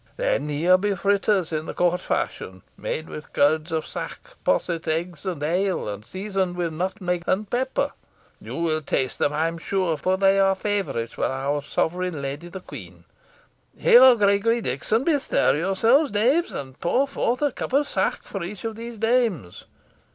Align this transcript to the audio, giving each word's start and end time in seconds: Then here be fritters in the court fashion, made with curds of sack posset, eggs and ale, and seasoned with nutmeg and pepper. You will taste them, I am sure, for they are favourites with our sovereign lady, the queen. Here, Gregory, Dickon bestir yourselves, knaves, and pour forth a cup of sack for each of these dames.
Then 0.17 0.49
here 0.49 0.79
be 0.79 0.95
fritters 0.95 1.51
in 1.53 1.67
the 1.67 1.75
court 1.75 2.01
fashion, 2.01 2.63
made 2.75 3.07
with 3.07 3.31
curds 3.33 3.71
of 3.71 3.85
sack 3.85 4.19
posset, 4.43 4.87
eggs 4.87 5.27
and 5.27 5.43
ale, 5.43 5.87
and 5.87 6.03
seasoned 6.03 6.55
with 6.55 6.73
nutmeg 6.73 7.23
and 7.27 7.47
pepper. 7.47 7.91
You 8.41 8.55
will 8.55 8.81
taste 8.81 9.19
them, 9.19 9.31
I 9.31 9.47
am 9.47 9.59
sure, 9.59 9.97
for 9.97 10.17
they 10.17 10.39
are 10.39 10.55
favourites 10.55 11.17
with 11.17 11.29
our 11.29 11.61
sovereign 11.61 12.19
lady, 12.19 12.47
the 12.47 12.61
queen. 12.61 13.03
Here, 13.79 14.15
Gregory, 14.15 14.61
Dickon 14.61 15.03
bestir 15.03 15.55
yourselves, 15.55 16.09
knaves, 16.09 16.51
and 16.51 16.79
pour 16.79 17.07
forth 17.07 17.43
a 17.43 17.51
cup 17.51 17.71
of 17.71 17.85
sack 17.87 18.23
for 18.23 18.41
each 18.43 18.63
of 18.63 18.75
these 18.75 18.97
dames. 18.97 19.65